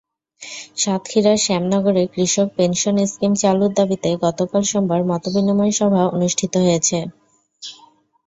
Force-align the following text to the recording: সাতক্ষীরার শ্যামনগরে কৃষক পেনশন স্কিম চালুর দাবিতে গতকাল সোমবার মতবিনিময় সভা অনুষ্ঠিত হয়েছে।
সাতক্ষীরার 0.77 1.37
শ্যামনগরে 1.37 2.03
কৃষক 2.13 2.47
পেনশন 2.57 2.95
স্কিম 3.05 3.33
চালুর 3.41 3.71
দাবিতে 3.77 4.09
গতকাল 4.23 4.61
সোমবার 4.71 5.01
মতবিনিময় 5.09 5.73
সভা 5.79 6.01
অনুষ্ঠিত 6.15 6.53
হয়েছে। 6.65 6.97